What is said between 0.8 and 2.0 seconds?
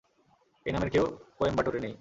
কেউ কোয়েম্বাটোরে নেই।